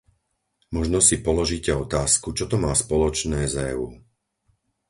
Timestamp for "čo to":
2.37-2.57